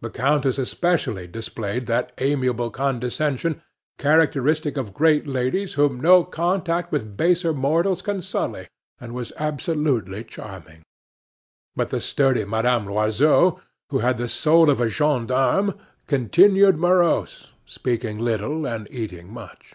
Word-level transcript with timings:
The 0.00 0.08
countess 0.08 0.56
especially 0.56 1.26
displayed 1.26 1.84
that 1.88 2.12
amiable 2.16 2.70
condescension 2.70 3.60
characteristic 3.98 4.78
of 4.78 4.94
great 4.94 5.26
ladies 5.26 5.74
whom 5.74 6.00
no 6.00 6.24
contact 6.24 6.90
with 6.90 7.18
baser 7.18 7.52
mortals 7.52 8.00
can 8.00 8.22
sully, 8.22 8.68
and 8.98 9.12
was 9.14 9.30
absolutely 9.36 10.24
charming. 10.24 10.84
But 11.76 11.90
the 11.90 12.00
sturdy 12.00 12.46
Madame 12.46 12.86
Loiseau, 12.86 13.60
who 13.90 13.98
had 13.98 14.16
the 14.16 14.26
soul 14.30 14.70
of 14.70 14.80
a 14.80 14.88
gendarme, 14.88 15.74
continued 16.06 16.78
morose, 16.78 17.50
speaking 17.66 18.16
little 18.18 18.64
and 18.66 18.88
eating 18.90 19.30
much. 19.30 19.74